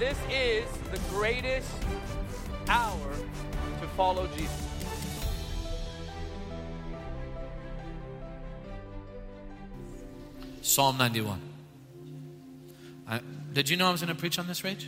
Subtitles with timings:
[0.00, 1.70] this is the greatest
[2.68, 3.12] hour
[3.82, 4.66] to follow Jesus.
[10.62, 11.38] Psalm 91.
[13.08, 13.20] I,
[13.52, 14.86] did you know I was going to preach on this, Rach?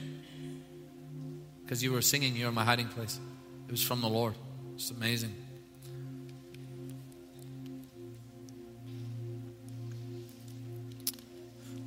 [1.62, 3.20] Because you were singing, You're my hiding place.
[3.68, 4.34] It was from the Lord.
[4.76, 5.34] It's amazing.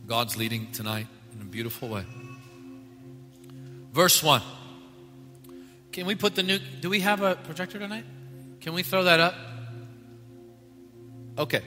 [0.06, 2.06] God's leading tonight in a beautiful way.
[3.96, 4.42] Verse 1.
[5.94, 6.60] Can we put the new.
[6.82, 8.04] Do we have a projector tonight?
[8.60, 9.36] Can we throw that up?
[11.38, 11.62] Okay.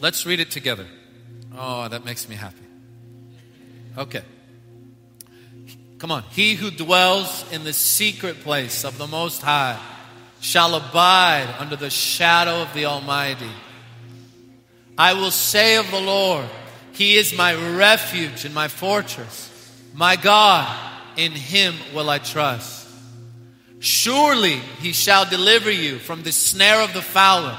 [0.00, 0.84] Let's read it together.
[1.56, 2.56] Oh, that makes me happy.
[3.96, 4.22] Okay.
[5.98, 6.24] Come on.
[6.30, 9.80] He who dwells in the secret place of the Most High
[10.40, 13.52] shall abide under the shadow of the Almighty.
[14.98, 16.46] I will say of the Lord,
[16.94, 19.52] He is my refuge and my fortress.
[19.94, 20.76] My God,
[21.16, 22.88] in Him will I trust.
[23.78, 27.56] Surely He shall deliver you from the snare of the fowler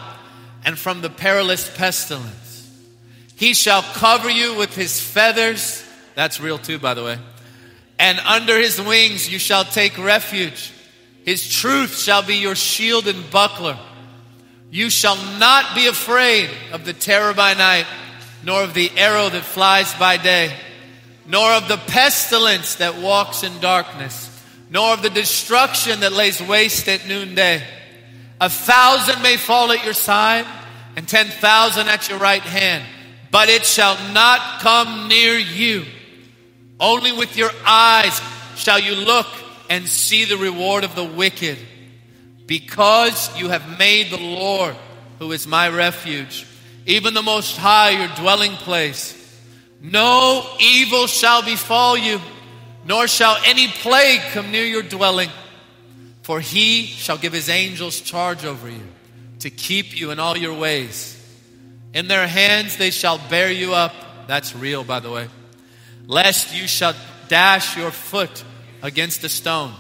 [0.66, 2.69] and from the perilous pestilence.
[3.38, 5.83] He shall cover you with His feathers.
[6.13, 7.17] That's real too, by the way.
[7.97, 10.73] And under His wings you shall take refuge.
[11.23, 13.78] His truth shall be your shield and buckler.
[14.72, 17.86] You shall not be afraid of the terror by night,
[18.44, 20.53] nor of the arrow that flies by day,
[21.27, 24.29] nor of the pestilence that walks in darkness,
[24.69, 27.63] nor of the destruction that lays waste at noonday.
[28.39, 30.45] A thousand may fall at your side,
[30.95, 32.85] and ten thousand at your right hand,
[33.31, 35.85] but it shall not come near you.
[36.79, 38.21] Only with your eyes
[38.55, 39.27] shall you look
[39.69, 41.57] and see the reward of the wicked.
[42.45, 44.75] Because you have made the Lord,
[45.19, 46.45] who is my refuge,
[46.85, 49.14] even the Most High, your dwelling place.
[49.91, 52.19] No evil shall befall you,
[52.86, 55.29] nor shall any plague come near your dwelling.
[56.23, 58.81] For he shall give his angels charge over you,
[59.41, 61.12] to keep you in all your ways.
[61.94, 63.94] In their hands they shall bear you up.
[64.28, 65.28] That's real, by the way.
[66.07, 66.95] Lest you shall
[67.28, 68.44] dash your foot
[68.81, 69.72] against a stone.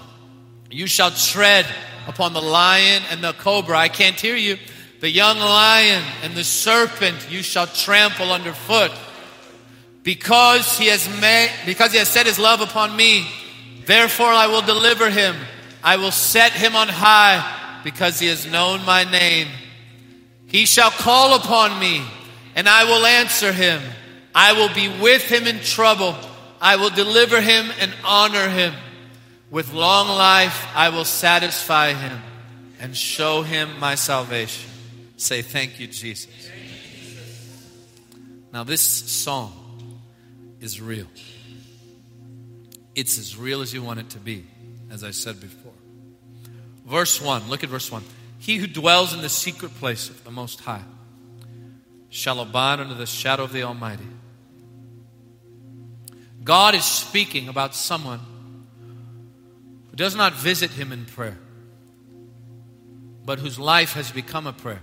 [0.69, 1.65] You shall tread
[2.07, 3.77] upon the lion and the cobra.
[3.77, 4.59] I can't hear you.
[4.99, 8.91] The young lion and the serpent you shall trample underfoot.
[10.05, 13.27] Because he has made, because he has set his love upon me,
[13.87, 15.35] therefore I will deliver him.
[15.83, 19.47] I will set him on high because he has known my name.
[20.45, 22.03] He shall call upon me
[22.55, 23.81] and I will answer him.
[24.35, 26.15] I will be with him in trouble.
[26.61, 28.75] I will deliver him and honor him.
[29.49, 32.21] With long life, I will satisfy him
[32.79, 34.69] and show him my salvation.
[35.17, 36.27] Say, Thank you, Jesus.
[38.51, 39.64] Now, this song
[40.65, 41.05] is real.
[42.95, 44.45] It's as real as you want it to be,
[44.89, 45.71] as I said before.
[46.85, 48.03] Verse 1, look at verse 1.
[48.39, 50.83] He who dwells in the secret place of the Most High
[52.09, 54.07] shall abide under the shadow of the Almighty.
[56.43, 58.21] God is speaking about someone
[59.89, 61.37] who does not visit him in prayer,
[63.23, 64.81] but whose life has become a prayer,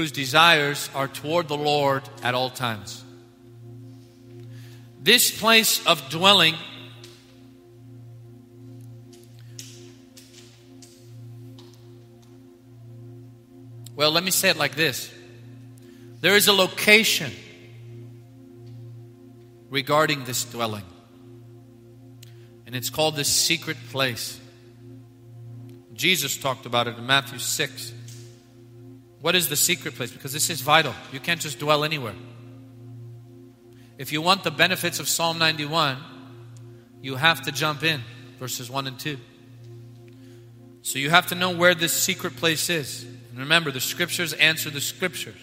[0.00, 3.04] whose desires are toward the Lord at all times.
[5.02, 6.54] This place of dwelling
[13.94, 15.12] Well, let me say it like this
[16.22, 17.30] there is a location
[19.68, 20.86] regarding this dwelling,
[22.64, 24.40] and it's called the secret place.
[25.92, 27.92] Jesus talked about it in Matthew 6.
[29.20, 30.10] What is the secret place?
[30.10, 30.94] Because this is vital.
[31.12, 32.14] You can't just dwell anywhere.
[33.98, 35.98] If you want the benefits of Psalm 91,
[37.02, 38.00] you have to jump in,
[38.38, 39.18] verses 1 and 2.
[40.82, 43.04] So you have to know where this secret place is.
[43.04, 45.40] And remember, the scriptures answer the scriptures.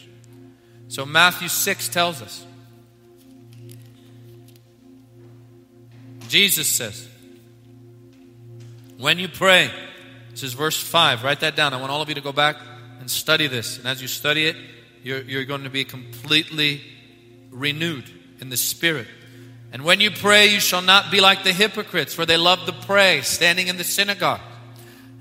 [0.87, 2.45] So Matthew 6 tells us.
[6.27, 7.07] Jesus says,
[8.97, 9.69] when you pray,
[10.31, 11.73] this is verse 5, write that down.
[11.73, 12.57] I want all of you to go back
[13.07, 13.77] and study this.
[13.77, 14.57] And as you study it,
[15.01, 16.81] you're, you're going to be completely
[17.51, 18.03] renewed
[18.41, 19.07] in the Spirit.
[19.71, 22.73] And when you pray, you shall not be like the hypocrites, for they love to
[22.73, 24.41] pray, standing in the synagogue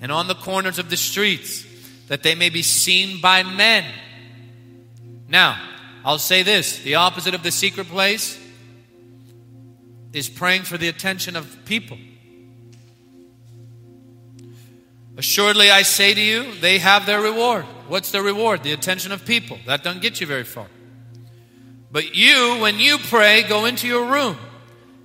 [0.00, 1.64] and on the corners of the streets
[2.08, 3.84] that they may be seen by men.
[5.28, 5.56] Now,
[6.04, 8.36] I'll say this the opposite of the secret place
[10.12, 11.98] is praying for the attention of people.
[15.16, 17.64] Assuredly, I say to you, they have their reward.
[17.88, 18.62] What's the reward?
[18.62, 19.58] The attention of people.
[19.66, 20.66] That doesn't get you very far.
[21.90, 24.36] But you, when you pray, go into your room.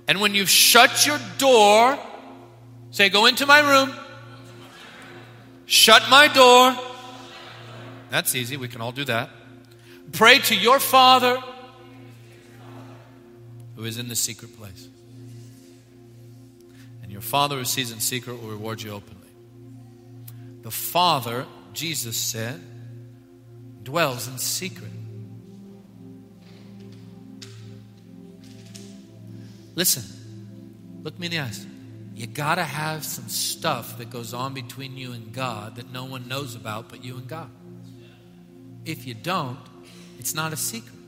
[0.08, 1.98] And when you've shut your door,
[2.90, 3.94] say, Go into my room.
[5.66, 6.76] Shut my door.
[8.10, 8.56] That's easy.
[8.56, 9.30] We can all do that.
[10.12, 11.42] Pray to your Father
[13.76, 14.88] who is in the secret place.
[17.02, 19.28] And your Father who sees in secret will reward you openly.
[20.62, 22.60] The Father, Jesus said,
[23.82, 24.90] dwells in secret.
[29.74, 30.04] Listen,
[31.02, 31.66] look me in the eyes.
[32.14, 36.04] You got to have some stuff that goes on between you and God that no
[36.04, 37.50] one knows about but you and God.
[38.84, 39.58] If you don't,
[40.18, 40.98] it's not a secret.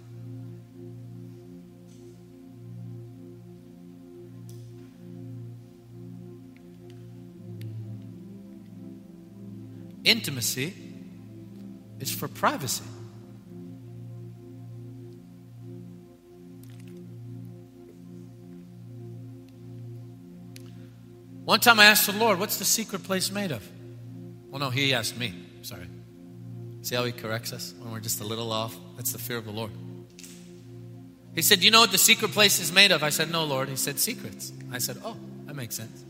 [10.05, 10.84] Intimacy
[12.05, 12.85] is for privacy.
[21.45, 23.67] One time I asked the Lord, What's the secret place made of?
[24.51, 25.35] Well, no, He asked me.
[25.63, 25.87] Sorry.
[26.83, 28.75] See how He corrects us when we're just a little off?
[28.97, 29.71] That's the fear of the Lord.
[31.35, 33.03] He said, You know what the secret place is made of?
[33.03, 33.69] I said, No, Lord.
[33.69, 34.53] He said, Secrets.
[34.73, 35.17] I said, Oh,
[35.47, 36.05] that makes sense.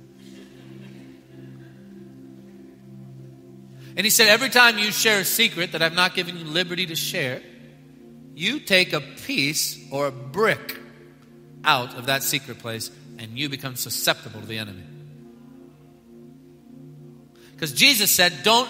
[3.96, 6.87] And he said, Every time you share a secret that I've not given you liberty
[6.87, 7.43] to share,
[8.35, 10.79] you take a piece or a brick
[11.64, 14.82] out of that secret place and you become susceptible to the enemy.
[17.52, 18.69] Because Jesus said, Don't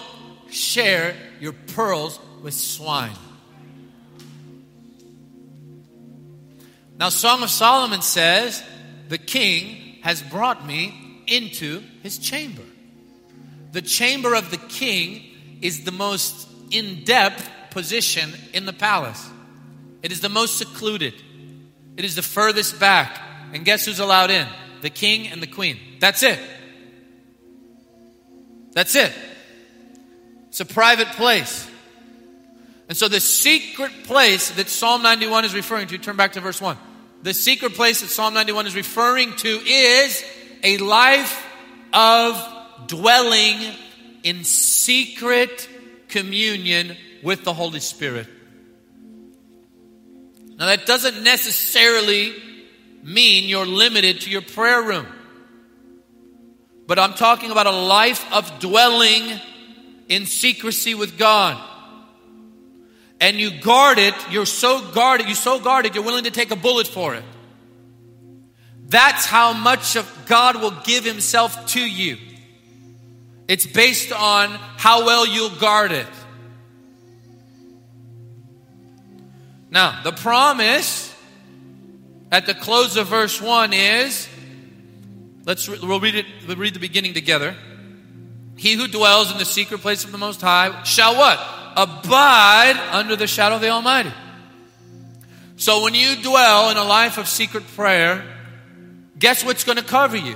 [0.49, 3.15] share your pearls with swine.
[6.97, 8.63] Now, Song of Solomon says,
[9.09, 12.61] The king has brought me into his chamber.
[13.75, 15.21] The chamber of the king
[15.61, 19.29] is the most in depth position in the palace,
[20.01, 21.13] it is the most secluded,
[21.97, 23.19] it is the furthest back.
[23.51, 24.47] And guess who's allowed in?
[24.79, 25.77] The king and the queen.
[25.99, 26.39] That's it.
[28.71, 29.11] That's it.
[30.47, 31.69] It's a private place.
[32.87, 36.61] And so the secret place that Psalm 91 is referring to, turn back to verse
[36.61, 36.77] 1.
[37.23, 40.23] The secret place that Psalm 91 is referring to is
[40.63, 41.45] a life
[41.91, 42.54] of
[42.87, 43.59] dwelling
[44.23, 45.67] in secret
[46.07, 48.27] communion with the Holy Spirit.
[50.57, 52.33] Now, that doesn't necessarily
[53.03, 55.05] mean you're limited to your prayer room.
[56.87, 59.39] But I'm talking about a life of dwelling
[60.07, 61.61] in secrecy with God.
[63.19, 66.55] And you guard it, you're so guarded, you're so guarded, you're willing to take a
[66.55, 67.23] bullet for it.
[68.87, 72.17] That's how much of God will give Himself to you.
[73.47, 76.07] It's based on how well you'll guard it.
[79.69, 81.13] Now, the promise
[82.31, 84.27] at the close of verse 1 is
[85.45, 87.55] let's we'll read it we'll read the beginning together.
[88.55, 91.39] He who dwells in the secret place of the most high shall what?
[91.75, 94.13] Abide under the shadow of the Almighty.
[95.57, 98.23] So when you dwell in a life of secret prayer,
[99.19, 100.35] guess what's going to cover you?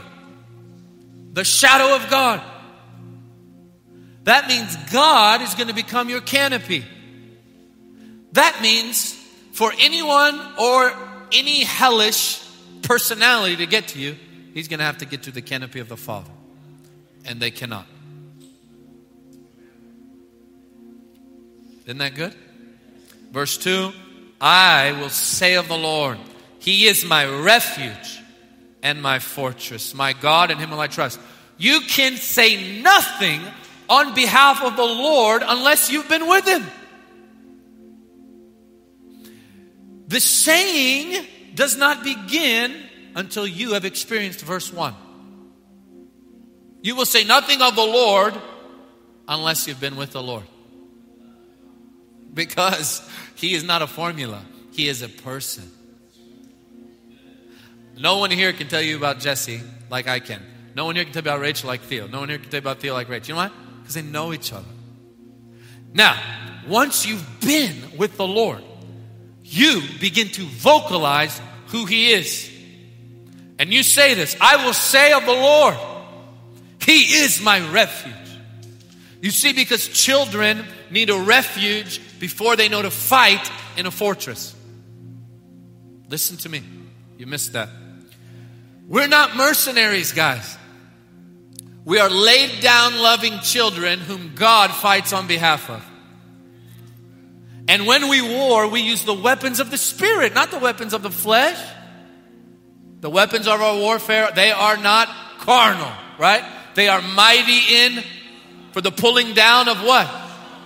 [1.34, 2.42] The shadow of God.
[4.24, 6.86] That means God is going to become your canopy.
[8.34, 9.14] That means
[9.54, 10.94] for anyone or
[11.32, 12.44] any hellish
[12.82, 14.16] personality to get to you,
[14.54, 16.32] he's going to have to get to the canopy of the Father.
[17.26, 17.86] And they cannot.
[21.86, 22.36] Isn't that good?
[23.32, 23.92] Verse 2
[24.40, 26.18] I will say of the Lord,
[26.60, 28.22] He is my refuge
[28.82, 31.20] and my fortress, my God, in Him will I trust.
[31.58, 33.42] You can say nothing
[33.90, 36.66] on behalf of the Lord unless you've been with Him.
[40.08, 42.76] The saying does not begin
[43.16, 44.94] until you have experienced verse 1.
[46.82, 48.34] You will say nothing of the Lord
[49.28, 50.46] unless you've been with the Lord.
[52.34, 55.70] Because He is not a formula, He is a person.
[57.98, 60.42] No one here can tell you about Jessi like I can.
[60.74, 62.08] No one here can tell you about Rachel like Theo.
[62.08, 63.28] No one here can tell you about Theo like Rachel.
[63.30, 63.69] You know why?
[63.90, 64.68] Because they know each other.
[65.96, 66.16] Now,
[66.68, 68.64] once you've been with the Lord,
[69.44, 72.52] you begin to vocalize who He is.
[73.58, 75.76] And you say this I will say of the Lord,
[76.86, 78.14] He is my refuge.
[79.24, 84.56] You see, because children need a refuge before they know to fight in a fortress.
[86.10, 86.62] Listen to me.
[87.18, 87.70] You missed that.
[88.88, 90.59] We're not mercenaries, guys.
[91.90, 95.84] We are laid down loving children whom God fights on behalf of.
[97.68, 101.02] And when we war, we use the weapons of the Spirit, not the weapons of
[101.02, 101.58] the flesh.
[103.00, 105.08] The weapons of our warfare, they are not
[105.40, 106.44] carnal, right?
[106.76, 108.04] They are mighty in
[108.72, 110.06] for the pulling down of what?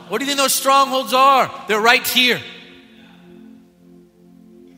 [0.10, 1.50] What do you think those strongholds are?
[1.70, 2.42] They're right here.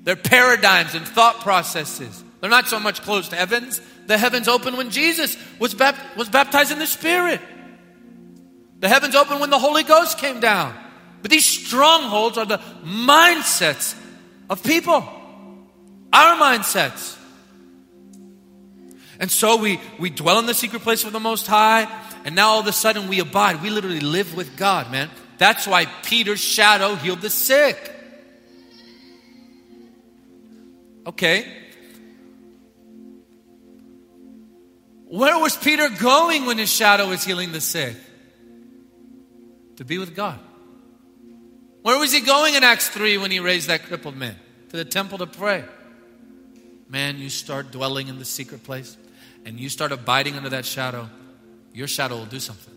[0.03, 2.23] They're paradigms and thought processes.
[2.39, 3.81] They're not so much closed heavens.
[4.07, 7.41] The heavens opened when Jesus was, bap- was baptized in the Spirit.
[8.79, 10.75] The heavens opened when the Holy Ghost came down.
[11.21, 13.95] But these strongholds are the mindsets
[14.49, 15.03] of people,
[16.13, 17.17] our mindsets.
[19.19, 21.87] And so we, we dwell in the secret place of the Most High,
[22.25, 23.61] and now all of a sudden we abide.
[23.61, 25.09] We literally live with God, man.
[25.37, 27.91] That's why Peter's shadow healed the sick.
[31.07, 31.64] Okay.
[35.15, 37.95] Where was Peter going when his shadow was healing the sick?
[39.77, 40.37] To be with God.
[41.83, 44.35] Where was he going in Acts 3 when he raised that crippled man?
[44.71, 45.63] To the temple to pray.
[46.89, 48.97] Man, you start dwelling in the secret place
[49.45, 51.09] and you start abiding under that shadow,
[51.71, 52.73] your shadow will do something.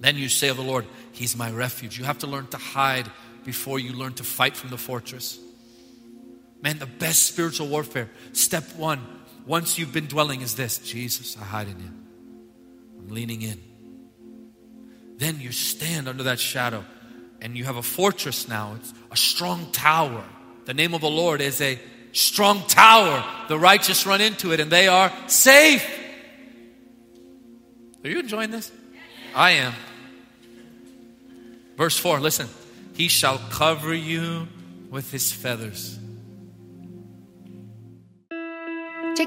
[0.00, 1.98] Then you say of the Lord, He's my refuge.
[1.98, 3.10] You have to learn to hide
[3.44, 5.38] before you learn to fight from the fortress.
[6.62, 9.17] Man, the best spiritual warfare, step one,
[9.48, 11.90] once you've been dwelling, is this Jesus, I hide in you.
[12.98, 13.60] I'm leaning in.
[15.16, 16.84] Then you stand under that shadow
[17.40, 18.76] and you have a fortress now.
[18.76, 20.22] It's a strong tower.
[20.66, 21.78] The name of the Lord is a
[22.12, 23.24] strong tower.
[23.48, 25.84] The righteous run into it and they are safe.
[28.04, 28.70] Are you enjoying this?
[29.34, 29.72] I am.
[31.76, 32.48] Verse 4, listen.
[32.94, 34.46] He shall cover you
[34.90, 35.98] with his feathers.